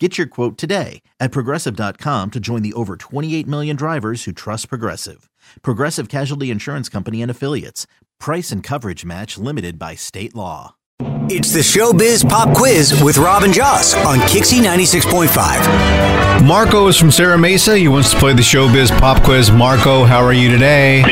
[0.00, 4.68] Get your quote today at progressive.com to join the over 28 million drivers who trust
[4.68, 5.30] Progressive.
[5.62, 7.86] Progressive Casualty Insurance Company and Affiliates.
[8.18, 10.74] Price and coverage match limited by state law.
[11.30, 16.44] It's the Showbiz Pop Quiz with Robin Joss on KyXy 96.5.
[16.44, 17.76] Marco is from Serra Mesa.
[17.76, 19.52] He wants to play the Showbiz Pop Quiz.
[19.52, 21.02] Marco, how are you today?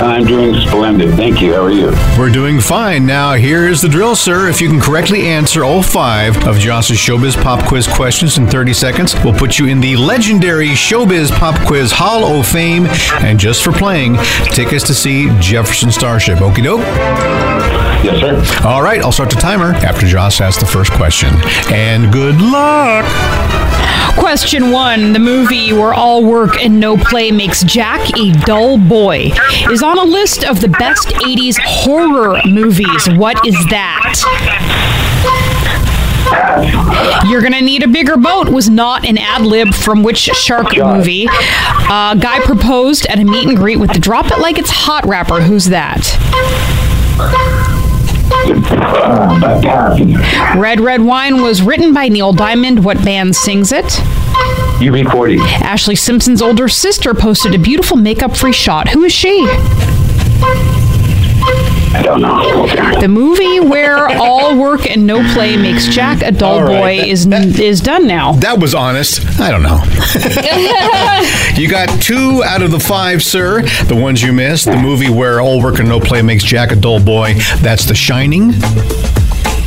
[0.00, 1.14] I'm doing splendid.
[1.16, 1.54] Thank you.
[1.54, 1.90] How are you?
[2.16, 3.04] We're doing fine.
[3.04, 4.48] Now, here is the drill, sir.
[4.48, 8.72] If you can correctly answer all five of Joss's Showbiz Pop Quiz questions in 30
[8.74, 12.86] seconds, we'll put you in the legendary Showbiz Pop Quiz Hall of Fame.
[13.22, 14.16] And just for playing,
[14.52, 16.38] tickets to see Jefferson Starship.
[16.38, 16.80] Okie doke?
[18.04, 18.66] Yes, sir.
[18.68, 21.30] All right, I'll start the timer after Joss asks the first question.
[21.72, 23.04] And good luck.
[24.18, 29.30] Question one The movie where all work and no play makes Jack a dull boy
[29.70, 33.08] is on a list of the best 80s horror movies.
[33.10, 34.14] What is that?
[37.28, 41.26] You're gonna need a bigger boat was not an ad lib from which shark movie?
[41.30, 45.06] Uh, guy proposed at a meet and greet with the drop it like it's hot
[45.06, 45.40] rapper.
[45.40, 46.87] Who's that?
[49.40, 52.84] Red Red Wine was written by Neil Diamond.
[52.84, 53.84] What band sings it?
[53.84, 55.38] UB40.
[55.38, 58.88] Ashlee Simpson's older sister posted a beautiful makeup free shot.
[58.88, 59.46] Who is she?
[61.90, 62.66] I don't know.
[63.00, 66.96] The movie where all work and no play makes Jack a dull All right, boy
[66.98, 68.32] that- is that- is done now.
[68.34, 69.20] That was honest.
[69.40, 69.82] I don't know.
[71.60, 73.62] you got two out of the five, sir.
[73.86, 74.66] The ones you missed.
[74.66, 77.34] The movie where all work and no play makes Jack a dull boy.
[77.60, 78.52] That's The Shining.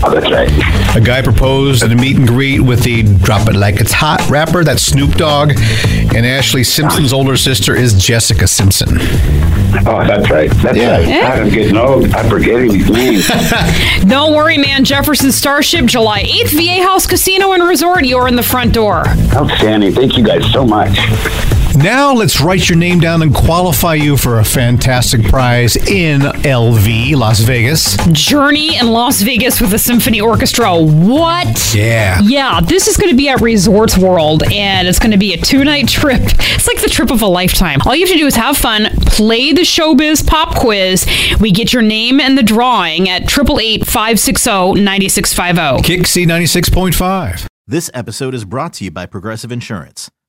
[0.03, 0.49] Oh, that's right.
[0.95, 4.27] A guy proposed at a meet and greet with the drop it like it's hot
[4.29, 4.63] rapper.
[4.63, 5.51] That's Snoop Dogg.
[5.51, 8.97] And Ashlee Simpson's older sister is Jessica Simpson.
[9.85, 10.49] Oh, that's right.
[10.57, 10.97] That's Yeah.
[10.97, 11.39] right.
[11.41, 12.11] I'm getting old.
[12.13, 13.27] I'm forgetting these names.
[14.07, 14.83] Don't worry, man.
[14.83, 18.03] Jefferson Starship, July 8th, Viejas Casino and Resort.
[18.05, 19.07] You're in the front door.
[19.33, 19.93] Outstanding.
[19.93, 20.97] Thank you guys so much.
[21.75, 27.15] Now let's write your name down and qualify you for a fantastic prize in LV,
[27.15, 27.95] Las Vegas.
[28.11, 30.75] Journey in Las Vegas with the Symphony Orchestra.
[30.77, 31.73] What?
[31.73, 32.19] Yeah.
[32.23, 35.37] Yeah, this is going to be at Resorts World, and it's going to be a
[35.37, 36.21] two night trip.
[36.21, 37.79] It's like the trip of a lifetime.
[37.85, 41.07] All you have to do is have fun, play the Showbiz Pop Quiz.
[41.39, 45.97] We get your name and the drawing at 888 560 9650.
[45.97, 47.47] KyXy 96.5.
[47.65, 50.11] This episode is brought to you by Progressive Insurance.